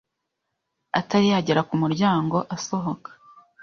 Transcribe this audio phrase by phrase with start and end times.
[0.99, 3.09] atari yagera ku muryango asohoka